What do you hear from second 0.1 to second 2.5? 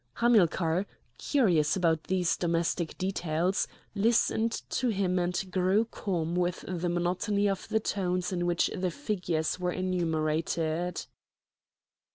Hamilcar, curious about these